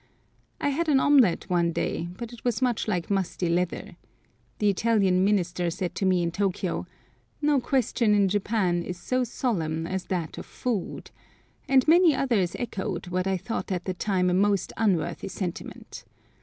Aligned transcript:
I 0.59 0.69
had 0.69 0.89
an 0.89 0.99
omelette 0.99 1.47
one 1.47 1.71
day, 1.71 2.09
but 2.17 2.33
it 2.33 2.43
was 2.43 2.59
much 2.59 2.87
like 2.87 3.11
musty 3.11 3.47
leather. 3.47 3.97
The 4.57 4.67
Italian 4.67 5.23
minister 5.23 5.69
said 5.69 5.93
to 5.93 6.07
me 6.07 6.23
in 6.23 6.31
Tôkiyô, 6.31 6.87
"No 7.39 7.59
question 7.59 8.15
in 8.15 8.27
Japan 8.27 8.81
is 8.81 8.97
so 8.97 9.23
solemn 9.23 9.85
as 9.85 10.05
that 10.05 10.39
of 10.39 10.47
food," 10.47 11.11
and 11.69 11.87
many 11.87 12.15
others 12.15 12.55
echoed 12.57 13.09
what 13.09 13.27
I 13.27 13.37
thought 13.37 13.71
at 13.71 13.85
the 13.85 13.93
time 13.93 14.31
a 14.31 14.33
most 14.33 14.73
unworthy 14.75 15.27
sentiment. 15.27 16.03